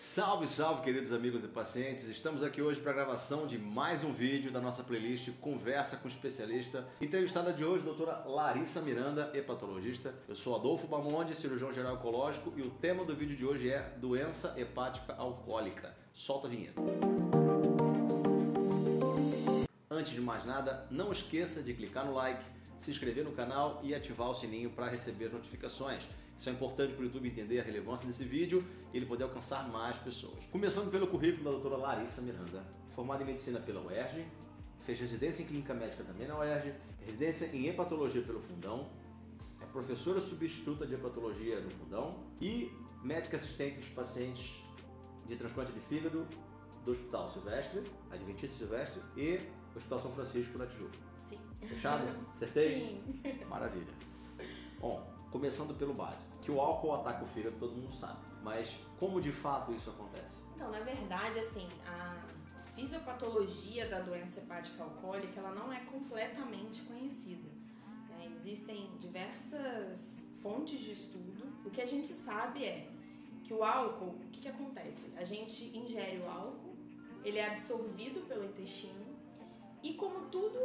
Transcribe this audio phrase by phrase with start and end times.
[0.00, 2.04] Salve, salve, queridos amigos e pacientes!
[2.04, 6.06] Estamos aqui hoje para a gravação de mais um vídeo da nossa playlist Conversa com
[6.06, 6.86] Especialista.
[7.00, 10.14] Entrevistada de hoje, doutora Larissa Miranda, hepatologista.
[10.28, 13.92] Eu sou Adolfo Bamonde, cirurgião geral oncológico, e o tema do vídeo de hoje é
[13.96, 15.92] doença hepática alcoólica.
[16.14, 16.80] Solta a vinheta.
[19.90, 22.44] Antes de mais nada, não esqueça de clicar no like,
[22.78, 26.04] se inscrever no canal e ativar o sininho para receber notificações.
[26.38, 29.68] Isso é importante para o YouTube entender a relevância desse vídeo e ele poder alcançar
[29.68, 30.38] mais pessoas.
[30.52, 34.24] Começando pelo currículo da doutora Larissa Miranda, formada em medicina pela UERJ,
[34.86, 36.72] fez residência em clínica médica também na UERJ,
[37.04, 38.88] residência em hepatologia pelo Fundão,
[39.60, 44.62] é professora substituta de hepatologia no Fundão e médica assistente dos pacientes
[45.26, 46.26] de transplante de fígado
[46.84, 49.40] do Hospital Silvestre, Adventista Silvestre e
[49.74, 50.96] Hospital São Francisco na Tijuca.
[51.28, 51.38] Sim.
[51.66, 52.04] Fechado?
[52.34, 53.02] Acertei?
[53.22, 53.44] Sim.
[53.48, 53.92] Maravilha.
[54.80, 59.20] Bom, começando pelo básico, que o álcool ataca o fígado todo mundo sabe, mas como
[59.20, 60.42] de fato isso acontece?
[60.54, 62.16] Então, na verdade, assim, a
[62.74, 67.48] fisiopatologia da doença hepática alcoólica ela não é completamente conhecida.
[68.10, 68.32] né?
[68.36, 71.44] Existem diversas fontes de estudo.
[71.64, 72.88] O que a gente sabe é
[73.44, 75.12] que o álcool, o que, que acontece?
[75.16, 76.76] A gente ingere o álcool,
[77.24, 79.06] ele é absorvido pelo intestino
[79.82, 80.58] e como tudo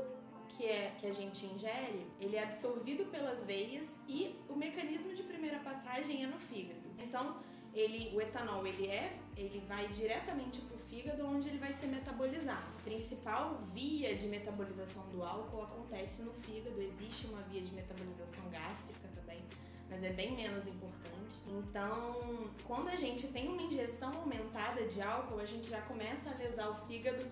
[0.57, 5.23] que é que a gente ingere, ele é absorvido pelas veias e o mecanismo de
[5.23, 6.81] primeira passagem é no fígado.
[6.97, 7.37] Então,
[7.73, 11.87] ele, o etanol ele é, ele vai diretamente para o fígado, onde ele vai ser
[11.87, 12.65] metabolizado.
[12.77, 16.79] A principal via de metabolização do álcool acontece no fígado.
[16.79, 19.43] Existe uma via de metabolização gástrica também,
[19.89, 21.03] mas é bem menos importante.
[21.47, 26.33] Então, quando a gente tem uma ingestão aumentada de álcool, a gente já começa a
[26.35, 27.25] lesar o fígado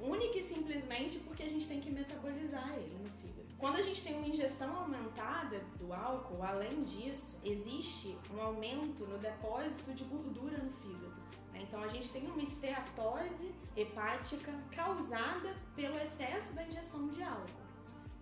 [0.00, 3.48] única e simplesmente porque a gente tem que metabolizar ele no fígado.
[3.58, 9.18] Quando a gente tem uma ingestão aumentada do álcool, além disso, existe um aumento no
[9.18, 11.14] depósito de gordura no fígado.
[11.52, 11.62] né?
[11.62, 17.64] Então a gente tem uma esteatose hepática causada pelo excesso da ingestão de álcool.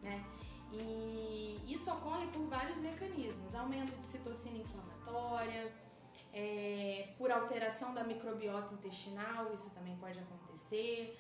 [0.02, 0.24] Né?
[0.72, 5.72] E isso ocorre por vários mecanismos: aumento de citocina inflamatória,
[6.32, 11.18] é, por alteração da microbiota intestinal, isso também pode acontecer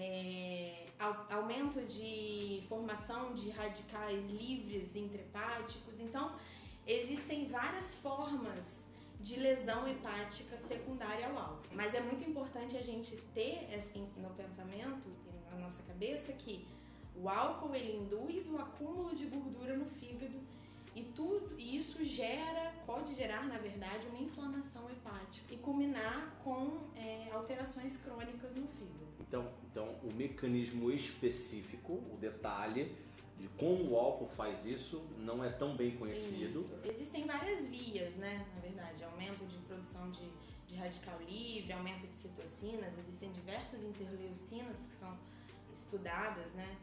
[0.00, 6.00] é, au- aumento de formação de radicais livres intrahepáticos.
[6.00, 6.32] Então,
[6.86, 8.84] existem várias formas
[9.20, 11.68] de lesão hepática secundária ao álcool.
[11.72, 13.68] Mas é muito importante a gente ter
[14.16, 16.66] no pensamento e na nossa cabeça que
[17.14, 20.40] o álcool ele induz o acúmulo de gordura no fígado
[20.94, 26.78] e tudo e isso gera, pode gerar na verdade uma inflamação hepática e culminar com
[26.96, 29.01] é, alterações crônicas no fígado.
[29.32, 32.94] Então, então, o mecanismo específico, o detalhe
[33.38, 36.60] de como o álcool faz isso não é tão bem conhecido.
[36.60, 36.78] Isso.
[36.84, 38.46] Existem várias vias, né?
[38.54, 40.28] Na verdade, aumento de produção de,
[40.66, 45.16] de radical livre, aumento de citocinas, existem diversas interleucinas que são
[45.72, 46.76] estudadas, né?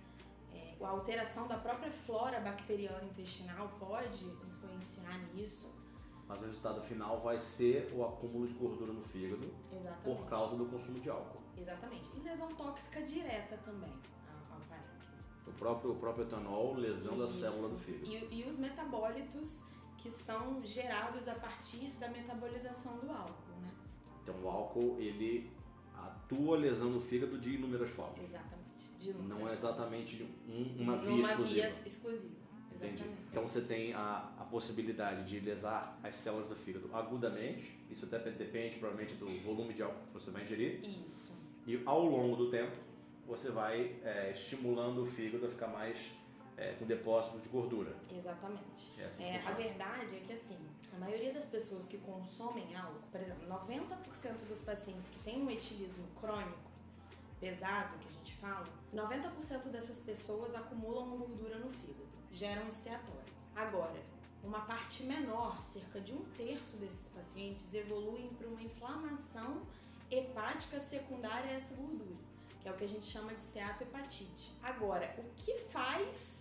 [0.51, 5.78] É, a alteração da própria flora bacteriana intestinal pode influenciar nisso.
[6.29, 10.03] Mas o resultado final vai ser o acúmulo de gordura no fígado Exatamente.
[10.03, 11.41] por causa do consumo de álcool.
[11.57, 12.07] Exatamente.
[12.16, 13.91] E lesão tóxica direta também
[14.29, 15.17] ao, ao parênquima.
[15.47, 17.40] O próprio, o próprio etanol, lesão da Isso.
[17.40, 18.06] célula do fígado.
[18.06, 19.63] E, e os metabólitos
[19.97, 23.72] que são gerados a partir da metabolização do álcool, né?
[24.23, 25.51] Então, o álcool, ele
[25.96, 28.23] atua lesando o fígado de inúmeras formas.
[28.23, 28.59] Exatamente.
[29.00, 31.53] De Não é inúmeras exatamente um- uma via Uma exclusiva.
[31.67, 32.40] via exclusiva.
[32.75, 32.94] Entendi.
[32.94, 33.22] Exatamente.
[33.31, 38.77] Então você tem a possibilidade de lesar as células do fígado agudamente, isso até depende
[38.77, 41.33] provavelmente do volume de álcool que você vai ingerir, Isso.
[41.65, 42.75] e ao longo do tempo
[43.25, 45.99] você vai é, estimulando o fígado a ficar mais
[46.57, 47.95] é, com depósito de gordura.
[48.11, 48.99] Exatamente.
[48.99, 50.57] É assim É, a verdade é que assim,
[50.93, 55.49] a maioria das pessoas que consomem álcool, por exemplo, 90% dos pacientes que têm um
[55.49, 56.69] etilismo crônico
[57.39, 63.47] pesado, que a gente fala, 90% dessas pessoas acumulam gordura no fígado, geram esteatose.
[63.55, 63.99] Agora,
[64.44, 69.61] uma parte menor, cerca de um terço desses pacientes, evoluem para uma inflamação
[70.09, 72.17] hepática secundária a essa gordura,
[72.61, 74.52] que é o que a gente chama de esteatohepatite.
[74.64, 76.40] Agora, o que faz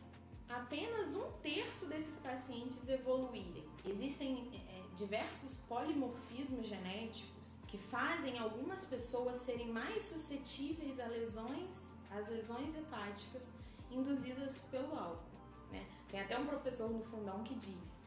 [0.48, 3.64] apenas um terço desses pacientes evoluírem.
[3.84, 12.28] Existem é, diversos polimorfismos genéticos que fazem algumas pessoas serem mais suscetíveis a lesões, às
[12.28, 13.52] lesões hepáticas
[13.90, 15.22] induzidas pelo álcool.
[15.70, 15.86] né?
[16.08, 18.00] Tem até um professor no fundão que diz: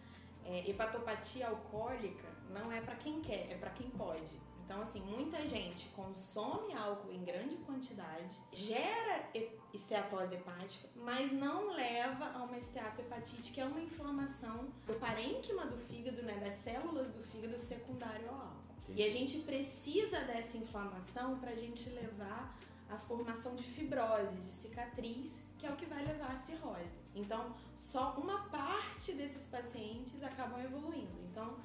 [0.45, 4.36] é, hepatopatia alcoólica não é para quem quer, é para quem pode.
[4.63, 9.30] Então, assim, muita gente consome álcool em grande quantidade, gera
[9.74, 15.77] esteatose hepática, mas não leva a uma esteatohepatite, que é uma inflamação do parênquima do
[15.77, 18.62] fígado, né, das células do fígado secundário ao álcool.
[18.88, 22.57] E a gente precisa dessa inflamação para a gente levar
[22.92, 27.00] a formação de fibrose, de cicatriz, que é o que vai levar à cirrose.
[27.16, 31.20] Então, só uma parte desses pacientes acabam evoluindo.
[31.30, 31.58] Então,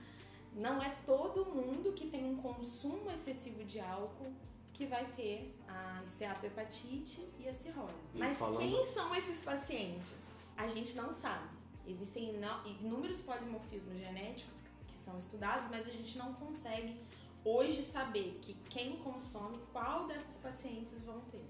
[0.54, 4.32] não é todo mundo que tem um consumo excessivo de álcool
[4.72, 7.94] que vai ter a esteatohepatite e a cirrose.
[8.14, 8.58] E Mas falando...
[8.58, 10.36] quem são esses pacientes?
[10.56, 11.48] A gente não sabe.
[11.86, 12.34] Existem
[12.80, 14.54] inúmeros polimorfismos genéticos
[14.86, 17.00] que são estudados, mas a gente não consegue
[17.46, 21.44] hoje saber que quem consome, qual desses pacientes vão ter.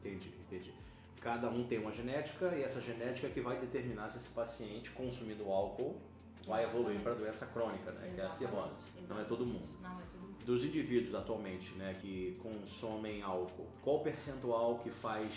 [0.00, 0.72] Entendi, entendi.
[1.20, 4.90] Cada um tem uma genética e essa genética é que vai determinar se esse paciente
[4.92, 6.00] consumindo álcool
[6.46, 8.78] vai evoluir para doença crônica, né, que é a cirrose.
[8.78, 9.08] Exatamente.
[9.08, 9.68] Não é todo mundo.
[9.82, 10.44] Não é todo mundo.
[10.44, 15.34] Dos indivíduos atualmente, né, que consomem álcool, qual o percentual que faz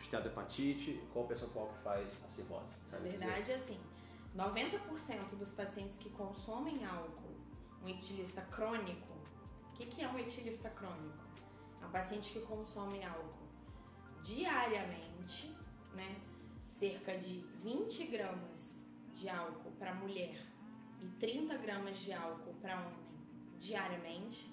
[0.00, 2.74] esteatohepatite, qual o percentual que faz a cirrose?
[2.90, 3.54] Na verdade, dizer?
[3.54, 3.78] assim,
[4.36, 7.36] 90% dos pacientes que consomem álcool,
[7.82, 9.19] um etilista crônico,
[9.84, 11.24] o que, é um etilista crônico?
[11.80, 13.48] É um paciente que consome álcool
[14.22, 15.54] diariamente,
[15.94, 16.20] né?
[16.66, 20.46] Cerca de 20 gramas de álcool para mulher
[21.00, 23.10] e 30 gramas de álcool para homem
[23.58, 24.50] diariamente,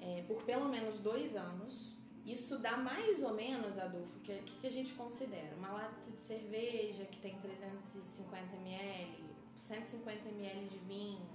[0.00, 1.94] é, por pelo menos dois anos.
[2.24, 5.54] Isso dá mais ou menos, Adolfo, o que, que a gente considera?
[5.56, 9.24] Uma lata de cerveja que tem 350 ml,
[9.56, 11.28] 150 ml de vinho,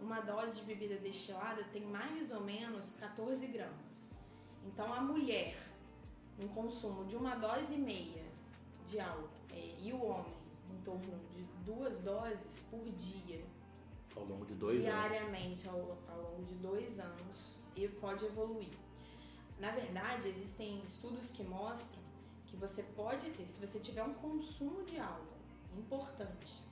[0.00, 4.08] uma dose de bebida destilada tem mais ou menos 14 gramas.
[4.64, 5.56] Então a mulher,
[6.38, 8.24] um consumo de uma dose e meia
[8.88, 10.34] de álcool é, e o homem,
[10.70, 13.44] em torno de duas doses por dia.
[14.16, 15.62] Ao longo de dois diariamente, anos.
[15.62, 18.72] Diariamente, ao, ao longo de dois anos, e pode evoluir.
[19.58, 22.02] Na verdade, existem estudos que mostram
[22.46, 25.34] que você pode ter, se você tiver um consumo de álcool
[25.76, 26.62] importante,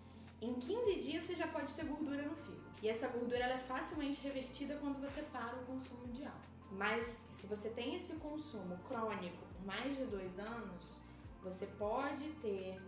[0.41, 2.62] em 15 dias você já pode ter gordura no fígado.
[2.81, 6.41] E essa gordura é facilmente revertida quando você para o consumo de álcool.
[6.73, 7.05] Mas
[7.39, 11.01] se você tem esse consumo crônico por mais de dois anos,
[11.43, 12.81] você pode ter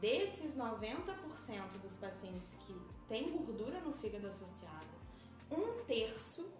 [0.00, 2.74] desses 90% dos pacientes que
[3.08, 4.86] têm gordura no fígado associada,
[5.50, 6.50] um terço,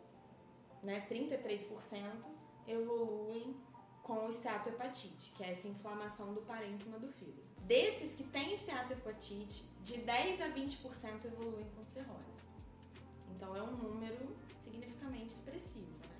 [0.83, 3.57] né, 33%, evoluem
[4.03, 7.47] com esteatohepatite, que é essa inflamação do parênquima do fígado.
[7.61, 12.48] Desses que têm esteatohepatite, de 10 a 20% evoluem com cirrose.
[13.35, 16.17] Então é um número significativamente expressivo, né?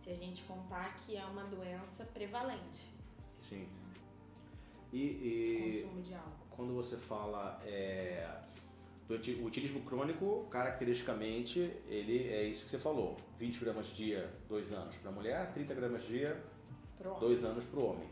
[0.00, 2.88] Se a gente contar que é uma doença prevalente.
[3.48, 3.68] Sim.
[4.92, 6.46] E, e consumo de álcool.
[6.50, 8.26] quando você fala é,
[9.06, 9.14] do
[9.44, 15.10] utilismo crônico, caracteristicamente, ele é isso que você falou: 20 gramas dia, 2 anos para
[15.10, 16.42] a mulher, 30 gramas dia,
[17.20, 18.08] 2 anos para o homem.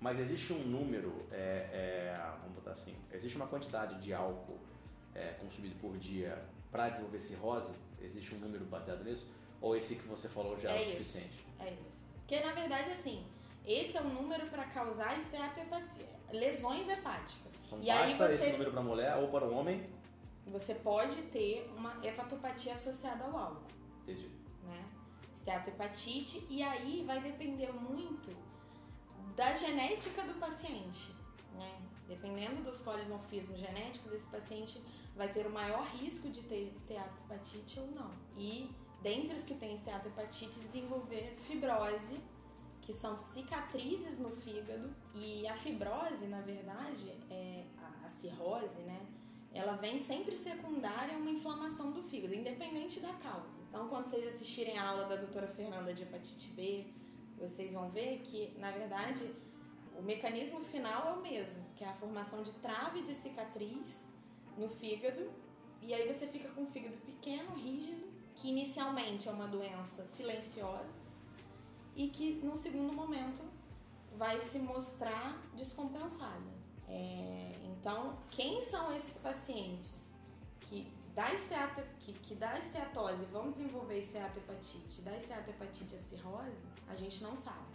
[0.00, 4.58] Mas existe um número, é, é, vamos botar assim, existe uma quantidade de álcool
[5.14, 7.74] é, consumido por dia para desenvolver cirrose?
[8.00, 9.32] Existe um número baseado nisso?
[9.60, 11.46] Ou esse que você falou já é, é o suficiente?
[11.58, 11.96] É isso.
[12.18, 13.24] Porque na verdade, assim,
[13.66, 17.52] esse é o número para causar esteatohepatia, lesões hepáticas.
[17.66, 18.34] Então e basta você...
[18.34, 19.88] esse número para mulher ou para o homem
[20.46, 23.66] você pode ter uma hepatopatia associada ao álcool.
[24.02, 24.30] Entendi.
[24.62, 24.84] Né?
[25.34, 28.30] Esteatohepatite, e aí vai depender muito
[29.34, 31.12] da genética do paciente.
[31.54, 31.82] Né?
[32.06, 34.80] Dependendo dos polimorfismos genéticos, esse paciente
[35.16, 38.10] vai ter o maior risco de ter esteatohepatite ou não.
[38.36, 38.70] E
[39.02, 42.20] dentre os que têm esteatohepatite, desenvolver fibrose,
[42.82, 44.94] que são cicatrizes no fígado.
[45.14, 47.64] E a fibrose, na verdade, é
[48.04, 49.04] a, cirrose, né?
[49.52, 53.58] ela vem sempre secundária a uma inflamação do fígado, independente da causa.
[53.68, 56.86] Então, quando vocês assistirem a aula da doutora Fernanda de hepatite B,
[57.38, 59.34] vocês vão ver que, na verdade,
[59.98, 64.06] o mecanismo final é o mesmo, que é a formação de trave de cicatriz
[64.56, 65.30] no fígado,
[65.82, 70.88] e aí você fica com o fígado pequeno, rígido, que inicialmente é uma doença silenciosa
[71.94, 73.42] e que, num segundo momento,
[74.16, 76.56] vai se mostrar descompensada.
[76.88, 80.14] É, então, quem são esses pacientes
[80.60, 86.94] que da, esteato, que, que da esteatose vão desenvolver esteatohepatite, da esteatohepatite a cirrose, a
[86.94, 87.74] gente não sabe.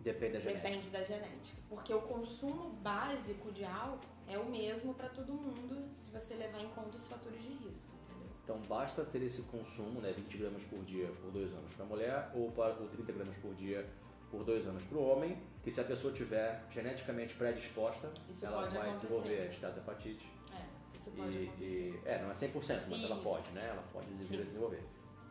[0.00, 0.68] Depende da genética.
[0.68, 1.62] Depende da genética.
[1.68, 6.60] Porque o consumo básico de álcool é o mesmo para todo mundo se você levar
[6.60, 7.94] em conta os fatores de risco.
[8.04, 8.28] Entendeu?
[8.44, 11.88] Então basta ter esse consumo, né, 20 gramas por dia por dois anos para a
[11.88, 13.88] mulher ou, para, ou 30 gramas por dia
[14.30, 18.66] por dois anos para o homem, que se a pessoa tiver geneticamente predisposta, isso ela
[18.66, 19.06] vai acontecer.
[19.06, 20.28] desenvolver esteatohepatite.
[20.52, 22.52] É, isso pode e, e, é, não é 100%,
[22.88, 23.06] mas isso.
[23.06, 23.68] ela pode, né?
[23.70, 24.82] Ela pode desenvolver.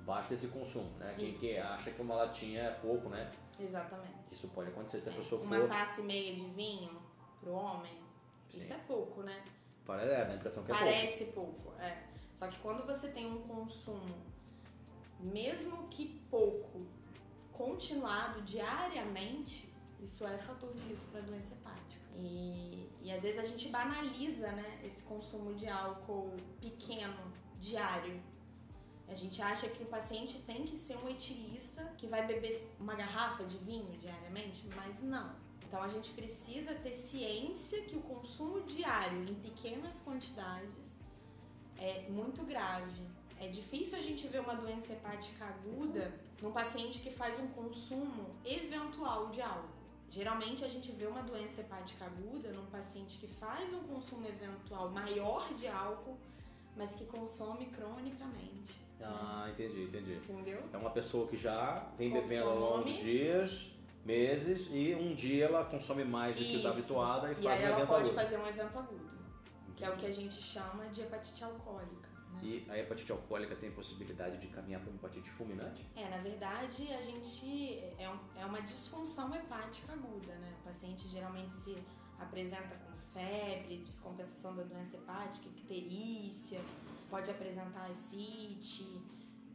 [0.05, 1.13] Basta esse consumo, né?
[1.17, 3.31] Quem, quem acha que uma latinha é pouco, né?
[3.59, 4.33] Exatamente.
[4.33, 5.15] Isso pode acontecer se a é.
[5.15, 5.65] pessoa uma for...
[5.65, 6.91] Uma taça e meia de vinho
[7.41, 7.91] pro homem,
[8.55, 8.61] Sim.
[8.61, 9.43] isso é pouco, né?
[9.85, 11.61] Parece, é, dá a impressão que Parece é pouco.
[11.77, 12.03] Parece pouco, é.
[12.35, 14.15] Só que quando você tem um consumo
[15.19, 16.85] mesmo que pouco,
[17.51, 22.03] continuado diariamente, isso é fator de risco para doença hepática.
[22.17, 28.21] E, e às vezes a gente banaliza né, esse consumo de álcool pequeno, diário.
[29.07, 32.95] A gente acha que o paciente tem que ser um etilista que vai beber uma
[32.95, 35.35] garrafa de vinho diariamente, mas não.
[35.67, 41.01] Então a gente precisa ter ciência que o consumo diário em pequenas quantidades
[41.77, 43.01] é muito grave.
[43.39, 48.35] É difícil a gente ver uma doença hepática aguda num paciente que faz um consumo
[48.45, 49.75] eventual de álcool.
[50.09, 54.89] Geralmente a gente vê uma doença hepática aguda num paciente que faz um consumo eventual
[54.89, 56.17] maior de álcool,
[56.77, 58.79] mas que consome cronicamente.
[59.01, 60.13] Ah, entendi, entendi.
[60.13, 60.63] Entendeu?
[60.71, 62.29] É uma pessoa que já vem Consome.
[62.29, 63.74] bebendo ao longo de dias,
[64.05, 66.67] meses, e um dia ela consome mais do que Isso.
[66.67, 68.15] habituada e E faz aí um ela evento pode agudo.
[68.15, 69.09] fazer um evento agudo,
[69.75, 72.09] que é o que a gente chama de hepatite alcoólica.
[72.33, 72.39] né?
[72.43, 75.85] E a hepatite alcoólica tem possibilidade de caminhar para uma hepatite fulminante?
[75.95, 80.53] É, na verdade, a gente é, um- é uma disfunção hepática aguda, né?
[80.61, 81.77] O paciente geralmente se
[82.19, 86.59] apresenta com febre, descompensação da doença hepática, icterícia,
[87.09, 89.01] pode apresentar ascite,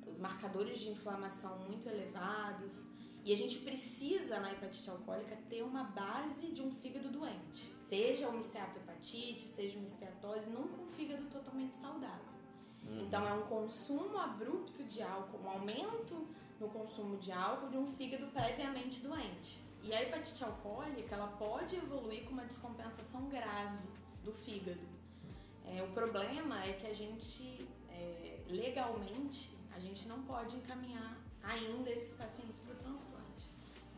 [0.06, 2.88] os marcadores de inflamação muito elevados.
[3.24, 7.70] E a gente precisa, na hepatite alcoólica, ter uma base de um fígado doente.
[7.88, 12.30] Seja uma esteatohepatite, seja uma esteatose, nunca um fígado totalmente saudável.
[12.86, 13.06] Uhum.
[13.06, 16.26] Então é um consumo abrupto de álcool, um aumento
[16.58, 19.60] no consumo de álcool de um fígado previamente doente.
[19.82, 23.86] E a hepatite alcoólica ela pode evoluir com uma descompensação grave
[24.24, 24.80] do fígado.
[25.66, 31.90] É, o problema é que a gente é, legalmente a gente não pode encaminhar ainda
[31.90, 33.48] esses pacientes para o transplante.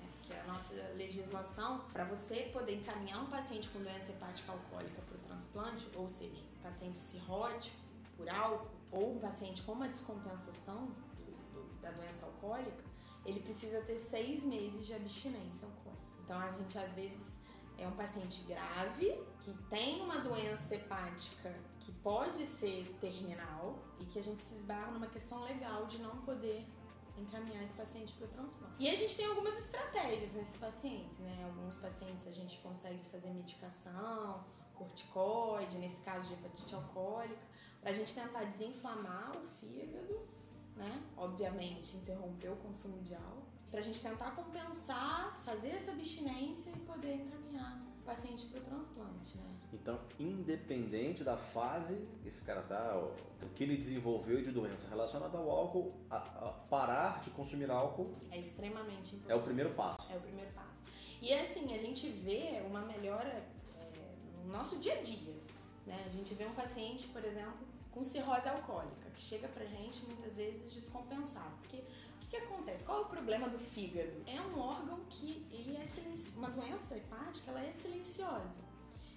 [0.00, 5.00] É, porque a nossa legislação, para você poder encaminhar um paciente com doença hepática alcoólica
[5.02, 7.76] para o transplante, ou seja, paciente cirrótico
[8.16, 12.84] por álcool, ou um paciente com uma descompensação do- do- da doença alcoólica,
[13.25, 16.02] ele precisa ter seis meses de abstinência alcoólica.
[16.25, 17.32] Então a gente às vezes
[17.78, 24.18] é um paciente grave que tem uma doença hepática que pode ser terminal e que
[24.18, 26.64] a gente se esbarra numa questão legal de não poder
[27.16, 28.75] encaminhar esse paciente para o transplante.
[28.78, 31.45] E a gente tem algumas estratégias nesses pacientes, né?
[31.45, 37.42] Alguns pacientes a gente consegue fazer medicação, corticoide, nesse caso de hepatite alcoólica,
[37.81, 40.21] para a gente tentar desinflamar o fígado,
[40.76, 41.02] né?
[41.16, 46.81] Obviamente interromper o consumo de álcool, para a gente tentar compensar, fazer essa abstinência e
[46.81, 49.44] poder encaminhar paciente para o transplante, né?
[49.73, 53.12] Então, independente da fase que esse cara tá, ó,
[53.44, 58.14] o que ele desenvolveu de doença relacionada ao álcool, a- a parar de consumir álcool
[58.30, 59.32] É extremamente importante.
[59.32, 60.12] é o primeiro passo.
[60.12, 60.80] É o primeiro passo.
[61.21, 65.35] E assim, a gente vê uma melhora é, no nosso dia a dia.
[65.87, 66.02] Né?
[66.06, 70.37] A gente vê um paciente, por exemplo, com cirrose alcoólica, que chega pra gente muitas
[70.37, 71.50] vezes descompensado.
[71.61, 71.82] Porque
[72.32, 72.84] que, acontece?
[72.84, 74.22] Qual é o problema do fígado?
[74.26, 76.34] É um órgão que ele é silenci...
[76.36, 78.62] uma doença hepática, ela é silenciosa.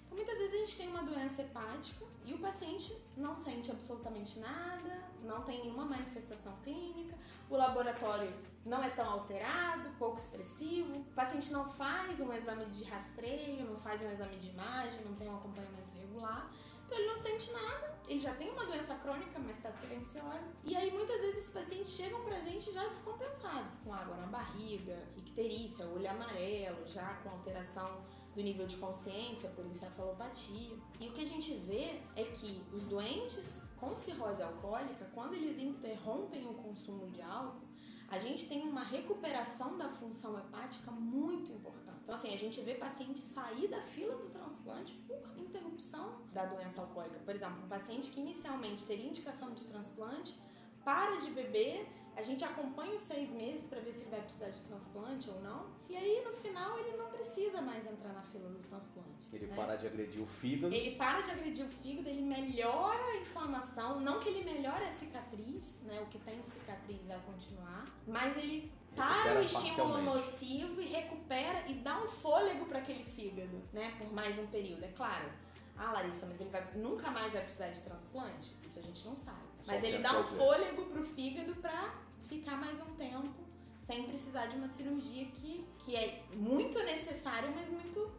[0.04, 4.38] Então, muitas vezes a gente tem uma doença hepática e o paciente não sente absolutamente
[4.38, 7.16] nada, não tem nenhuma manifestação clínica,
[7.48, 8.32] o laboratório
[8.66, 13.80] não é tão alterado, pouco expressivo, o paciente não faz um exame de rastreio, não
[13.80, 16.52] faz um exame de imagem, não tem um acompanhamento regular,
[16.86, 20.44] então ele não sente nada, ele já tem uma doença crônica, mas está silenciosa.
[20.64, 24.96] E aí muitas vezes esses pacientes chegam pra gente já descompensados, com água na barriga,
[25.16, 30.76] icterícia, olho amarelo, já com alteração do nível de consciência por encefalopatia.
[31.00, 35.58] E o que a gente vê é que os doentes com cirrose alcoólica, quando eles
[35.58, 37.66] interrompem o consumo de álcool,
[38.08, 41.85] a gente tem uma recuperação da função hepática muito importante.
[42.06, 46.80] Então, assim, a gente vê paciente sair da fila do transplante por interrupção da doença
[46.80, 47.18] alcoólica.
[47.18, 50.38] Por exemplo, um paciente que inicialmente teria indicação de transplante,
[50.84, 51.84] para de beber,
[52.14, 55.42] a gente acompanha os seis meses para ver se ele vai precisar de transplante ou
[55.42, 59.28] não, e aí no final ele não precisa mais entrar na fila do transplante.
[59.32, 59.56] Ele né?
[59.56, 60.72] para de agredir o fígado.
[60.72, 64.92] Ele para de agredir o fígado, ele melhora a inflamação, não que ele melhore a
[64.92, 66.00] cicatriz, né?
[66.00, 71.64] O que tem de cicatriz vai continuar, mas ele para o estímulo nocivo e recupera
[71.68, 73.94] e dá um fôlego para aquele fígado, né?
[73.98, 75.30] Por mais um período, é claro.
[75.76, 78.52] Ah, Larissa, mas ele vai, nunca mais vai precisar de transplante?
[78.66, 79.44] Isso a gente não sabe.
[79.62, 80.36] Só Mas ele dá um dizer.
[80.38, 81.94] fôlego pro fígado pra
[82.28, 83.44] ficar mais um tempo
[83.78, 88.10] sem precisar de uma cirurgia que, que é muito necessária, mas muito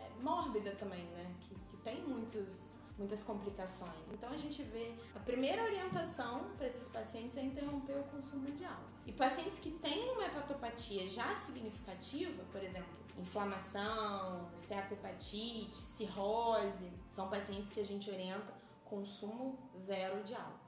[0.00, 1.32] é, mórbida também, né?
[1.40, 3.94] Que, que tem muitos, muitas complicações.
[4.12, 8.64] Então a gente vê a primeira orientação para esses pacientes é interromper o consumo de
[8.64, 8.88] álcool.
[9.06, 17.70] E pacientes que têm uma hepatopatia já significativa, por exemplo, inflamação, esteatohepatite, cirrose, são pacientes
[17.70, 18.52] que a gente orienta
[18.84, 20.58] consumo zero de álcool,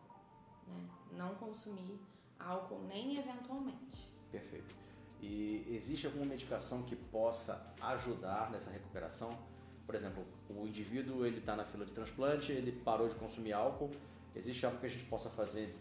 [0.66, 0.88] né?
[1.12, 2.00] Não consumir
[2.38, 4.10] álcool nem eventualmente.
[4.30, 4.74] Perfeito.
[5.20, 9.36] E existe alguma medicação que possa ajudar nessa recuperação?
[9.86, 13.90] Por exemplo, o indivíduo ele está na fila de transplante, ele parou de consumir álcool.
[14.34, 15.74] Existe algo que a gente possa fazer,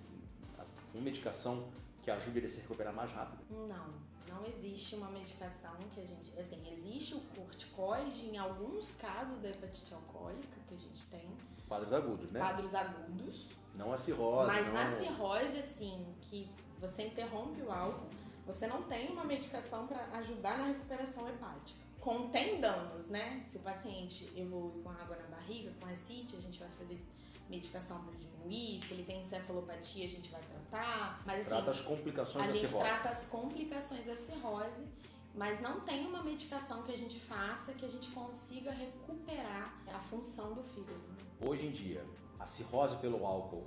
[0.93, 1.67] uma medicação
[2.03, 3.43] que ajude ele a se recuperar mais rápido?
[3.49, 3.93] Não,
[4.27, 6.37] não existe uma medicação que a gente.
[6.39, 11.27] Assim, existe o corticoide em alguns casos da hepatite alcoólica que a gente tem.
[11.67, 12.39] Quadros agudos, né?
[12.39, 13.49] Quadros agudos.
[13.73, 14.47] Não a cirrose.
[14.47, 14.73] Mas não...
[14.73, 16.47] na cirrose, assim, que
[16.79, 18.07] você interrompe o álcool,
[18.45, 21.84] você não tem uma medicação para ajudar na recuperação hepática.
[22.05, 23.43] Contém danos, né?
[23.47, 27.03] Se o paciente evolui com água na barriga, com ascite, a gente vai fazer
[27.49, 28.79] medicação para diminuir.
[28.85, 31.23] Se ele tem encefalopatia, a gente vai tratar.
[31.25, 32.87] Mas assim, trata as complicações a da gente cirrose.
[32.87, 34.85] trata as complicações da cirrose.
[35.33, 39.99] Mas não tem uma medicação que a gente faça que a gente consiga recuperar a
[39.99, 41.01] função do fígado.
[41.41, 42.05] Hoje em dia,
[42.39, 43.65] a cirrose pelo álcool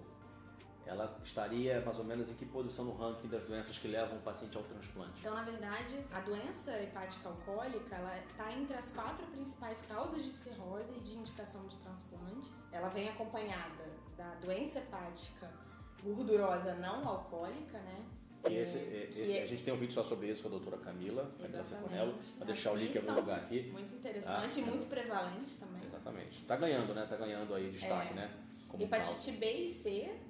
[0.88, 4.22] ela estaria mais ou menos em que posição no ranking das doenças que levam o
[4.22, 5.12] paciente ao transplante?
[5.20, 10.32] Então, na verdade, a doença hepática alcoólica, ela está entre as quatro principais causas de
[10.32, 12.50] cirrose e de indicação de transplante.
[12.72, 13.84] Ela vem acompanhada
[14.16, 15.50] da doença hepática
[16.02, 18.04] gordurosa não alcoólica, né?
[18.48, 20.78] E esse, esse é- a gente tem um vídeo só sobre isso com a doutora
[20.78, 21.66] Camila, Camila Exatamente.
[21.68, 22.18] Seconello.
[22.38, 23.70] Vou deixar o link em algum lugar aqui.
[23.72, 25.82] Muito interessante Ah, e muito prevalente também.
[25.84, 26.44] Exatamente.
[26.44, 27.04] Tá ganhando, né?
[27.10, 28.14] Tá ganhando aí destaque, É.
[28.14, 28.30] né?
[28.68, 30.20] Como Hepatite B e C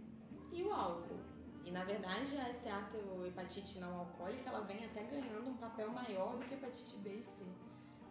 [0.53, 1.19] e o álcool.
[1.65, 6.45] E na verdade a esteatohepatite não alcoólica ela vem até ganhando um papel maior do
[6.45, 7.45] que a hepatite B e C.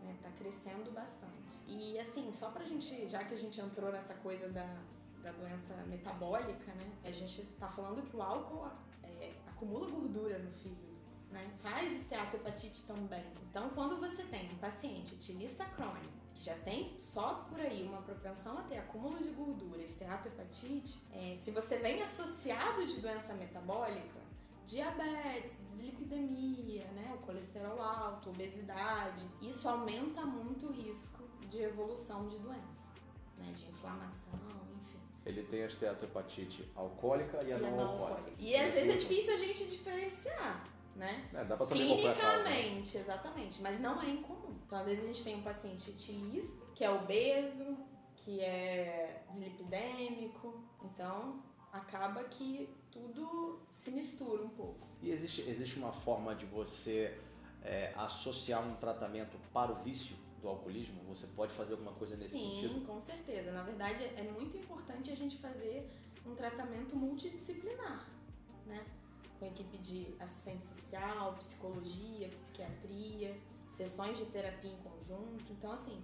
[0.03, 0.15] Né?
[0.22, 1.58] Tá crescendo bastante.
[1.67, 4.77] E assim, só pra gente, já que a gente entrou nessa coisa da,
[5.24, 6.91] da doença metabólica, né?
[7.03, 8.70] A gente tá falando que o álcool
[9.03, 10.98] é, acumula gordura no fígado.
[11.32, 11.51] Né?
[11.62, 13.25] Faz esteatohepatite também.
[13.50, 16.16] Então, quando você tem um paciente etilista crônico
[16.47, 21.51] já tem só por aí uma propensão a ter acúmulo de gordura, esteatohepatite, é, se
[21.51, 24.19] você vem associado de doença metabólica,
[24.65, 32.38] diabetes, dislipidemia, né, o colesterol alto, obesidade, isso aumenta muito o risco de evolução de
[32.39, 32.93] doença,
[33.38, 34.39] né, de inflamação,
[34.73, 34.99] enfim.
[35.25, 38.31] Ele tem a esteatohepatite alcoólica e a E não, alcoólica.
[38.39, 40.65] E às vezes é difícil a gente diferenciar,
[40.97, 41.29] né?
[41.33, 42.43] É, dá pra saber qual foi a causa.
[42.43, 42.43] né?
[42.55, 44.55] Clinicamente, exatamente, mas não é incomum.
[44.65, 47.77] Então, às vezes, a gente tem um paciente etilista, que é obeso,
[48.15, 54.88] que é dislipidêmico, então acaba que tudo se mistura um pouco.
[55.01, 57.17] E existe, existe uma forma de você
[57.63, 61.01] é, associar um tratamento para o vício do alcoolismo?
[61.07, 62.86] Você pode fazer alguma coisa nesse Sim, sentido?
[62.86, 63.51] com certeza.
[63.51, 65.89] Na verdade, é muito importante a gente fazer
[66.25, 68.07] um tratamento multidisciplinar,
[68.65, 68.83] né?
[69.39, 75.45] Com equipe de assistente social, psicologia, psiquiatria, sessões de terapia em conjunto.
[75.52, 76.04] Então, assim,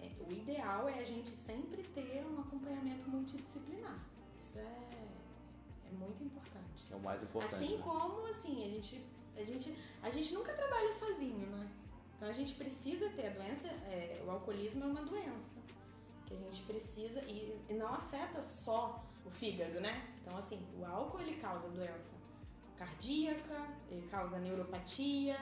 [0.00, 4.04] é, o ideal é a gente sempre ter um acompanhamento multidisciplinar.
[4.38, 6.92] Isso é, é muito importante.
[6.92, 7.54] É o mais importante.
[7.54, 7.82] Assim né?
[7.82, 9.06] como, assim, a gente,
[9.36, 11.70] a, gente, a gente nunca trabalha sozinho, né?
[12.16, 15.60] Então a gente precisa ter a doença, é, o alcoolismo é uma doença
[16.26, 20.08] que a gente precisa e, e não afeta só o fígado, né?
[20.20, 22.14] Então assim, o álcool ele causa doença
[22.76, 25.38] cardíaca, ele causa neuropatia,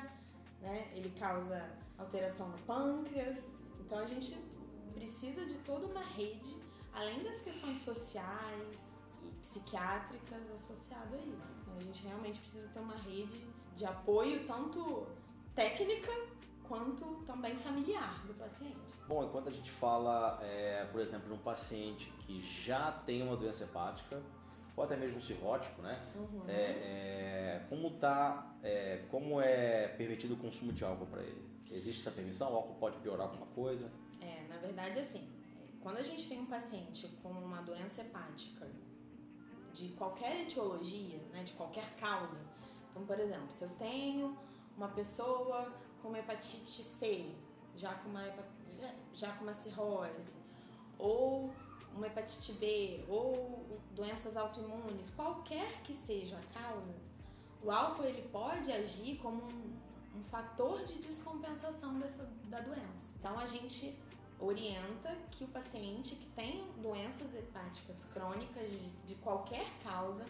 [0.60, 0.90] né?
[0.94, 3.54] Ele causa alteração no pâncreas.
[3.80, 4.36] Então a gente
[4.94, 6.56] precisa de toda uma rede,
[6.92, 11.56] além das questões sociais e psiquiátricas associadas a isso.
[11.62, 15.06] Então a gente realmente precisa ter uma rede de apoio tanto
[15.54, 16.12] técnica
[16.68, 18.78] quanto também familiar do paciente.
[19.06, 23.36] Bom, enquanto a gente fala, é, por exemplo, de um paciente que já tem uma
[23.36, 24.22] doença hepática,
[24.76, 26.00] ou até mesmo cirrótico, né?
[26.14, 26.44] Uhum.
[26.48, 31.50] É, é, como tá, é, como é permitido o consumo de álcool para ele?
[31.70, 32.52] Existe essa permissão?
[32.52, 33.90] O álcool pode piorar alguma coisa?
[34.20, 35.28] É, na verdade, assim,
[35.80, 38.66] quando a gente tem um paciente com uma doença hepática
[39.72, 42.38] de qualquer etiologia, né, de qualquer causa,
[42.90, 44.36] então, por exemplo, se eu tenho
[44.76, 47.30] uma pessoa com uma hepatite C,
[47.74, 48.22] já com uma,
[49.14, 50.30] já com uma cirrose,
[50.98, 51.50] ou
[51.94, 56.94] uma hepatite B, ou doenças autoimunes, qualquer que seja a causa,
[57.62, 59.72] o álcool ele pode agir como um,
[60.18, 63.10] um fator de descompensação dessa, da doença.
[63.18, 63.96] Então a gente
[64.40, 70.26] orienta que o paciente que tem doenças hepáticas crônicas de, de qualquer causa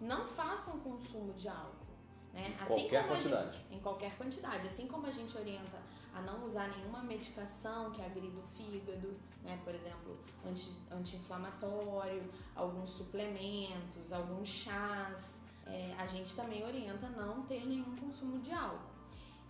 [0.00, 1.86] não faça um consumo de álcool.
[2.32, 2.54] Né?
[2.66, 3.66] Qualquer como a gente- quantidade.
[3.70, 4.66] em qualquer quantidade.
[4.66, 5.78] Assim como a gente orienta
[6.16, 9.60] a não usar nenhuma medicação que agrida o fígado, né?
[9.64, 12.22] por exemplo, anti- anti-inflamatório,
[12.54, 18.94] alguns suplementos, alguns chás, é, a gente também orienta não ter nenhum consumo de álcool.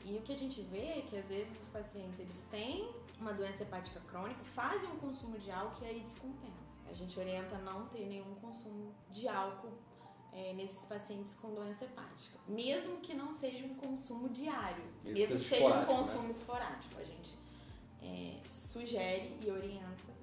[0.04, 3.32] E o que a gente vê é que às vezes os pacientes eles têm uma
[3.32, 6.66] doença hepática crônica, fazem um consumo de álcool e aí descompensa.
[6.88, 9.72] A gente orienta não ter nenhum consumo de álcool
[10.36, 15.38] é, nesses pacientes com doença hepática, mesmo que não seja um consumo diário, Mesmo mesmo
[15.38, 15.86] que seja um né?
[15.86, 17.00] consumo esporádico.
[17.00, 17.38] A gente
[18.02, 20.14] é, sugere e orienta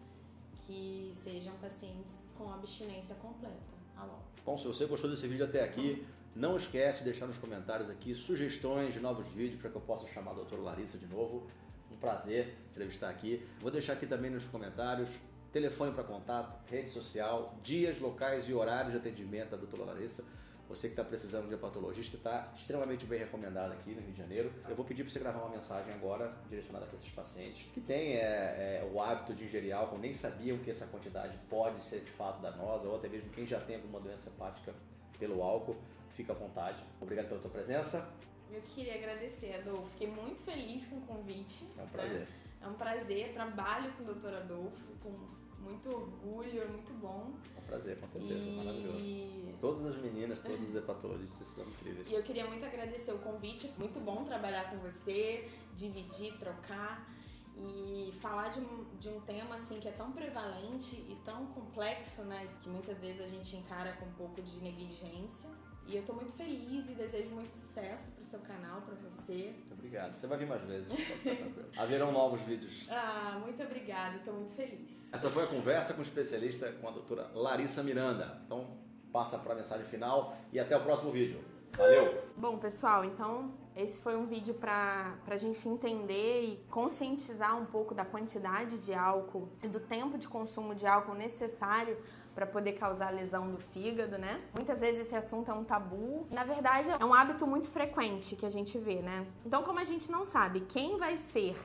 [0.59, 4.21] que sejam pacientes com abstinência completa álcool.
[4.45, 8.13] Bom, se você gostou desse vídeo até aqui, não esquece de deixar nos comentários aqui
[8.13, 11.47] sugestões de novos vídeos para que eu possa chamar a doutora Larissa de novo.
[11.91, 13.45] Um prazer entrevistar aqui.
[13.59, 15.09] Vou deixar aqui também nos comentários
[15.53, 20.25] telefone para contato, rede social, dias, locais e horários de atendimento da doutora Larissa.
[20.67, 24.51] Você que está precisando de hepatologista está extremamente bem recomendado aqui no Rio de Janeiro.
[24.67, 28.15] Eu vou pedir para você gravar uma mensagem agora direcionada para esses pacientes que têm
[28.15, 32.09] é, é, o hábito de ingerir álcool, nem sabiam que essa quantidade pode ser de
[32.09, 34.73] fato danosa, ou até mesmo quem já tem alguma doença hepática
[35.19, 35.75] pelo álcool.
[36.15, 36.83] Fica à vontade.
[36.99, 38.11] Obrigado pela tua presença.
[38.51, 39.89] Eu queria agradecer, Adolfo.
[39.91, 41.67] Fiquei muito feliz com o convite.
[41.77, 41.89] É um né?
[41.91, 42.27] prazer.
[42.61, 43.33] É um prazer.
[43.33, 44.33] Trabalho com o Dr.
[44.35, 47.33] Adolfo com muito orgulho, é muito bom.
[47.55, 48.51] É um prazer, com certeza.
[48.51, 48.99] Maravilhoso.
[48.99, 49.55] E...
[49.59, 52.07] Todas as meninas, todos os hepatologistas são incríveis.
[52.07, 53.71] e eu queria muito agradecer o convite.
[53.77, 57.09] Muito bom trabalhar com você, dividir, trocar
[57.55, 62.23] e falar de um, de um tema assim que é tão prevalente e tão complexo,
[62.23, 62.47] né?
[62.61, 65.49] Que muitas vezes a gente encara com um pouco de negligência.
[65.87, 69.53] E eu tô muito feliz e desejo muito sucesso pro seu canal, pra você.
[69.71, 70.15] Obrigado.
[70.15, 71.65] Você vai vir mais vezes, tranquilo.
[71.77, 72.87] Haverão novos vídeos.
[72.89, 75.09] Ah, muito obrigada, tô muito feliz.
[75.11, 78.41] Essa foi a conversa com o especialista, com a doutora Larissa Miranda.
[78.45, 78.77] Então,
[79.11, 81.39] passa para a mensagem final e até o próximo vídeo.
[81.77, 82.23] Valeu!
[82.37, 87.95] Bom, pessoal, então esse foi um vídeo para a gente entender e conscientizar um pouco
[87.95, 91.97] da quantidade de álcool e do tempo de consumo de álcool necessário
[92.33, 94.41] para poder causar lesão do fígado, né?
[94.53, 96.25] Muitas vezes esse assunto é um tabu.
[96.31, 99.27] Na verdade, é um hábito muito frequente que a gente vê, né?
[99.45, 101.55] Então, como a gente não sabe quem vai ser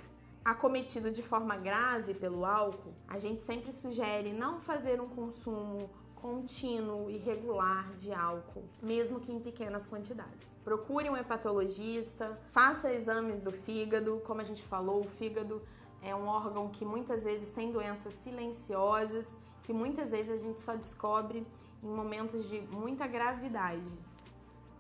[0.45, 7.09] acometido de forma grave pelo álcool, a gente sempre sugere não fazer um consumo contínuo
[7.11, 10.57] e regular de álcool, mesmo que em pequenas quantidades.
[10.65, 15.63] Procure um hepatologista, faça exames do fígado, como a gente falou, o fígado
[16.03, 19.37] é um órgão que muitas vezes tem doenças silenciosas,
[19.69, 21.47] que muitas vezes a gente só descobre
[21.83, 23.99] em momentos de muita gravidade.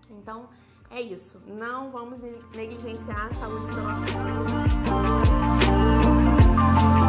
[0.09, 0.48] Então,
[0.90, 1.42] é isso.
[1.46, 2.22] Não vamos
[2.55, 4.07] negligenciar a saúde da nossa
[6.87, 7.08] saúde.